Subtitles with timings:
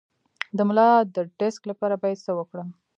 [0.57, 2.69] د ملا د ډیسک لپاره باید څه وکړم؟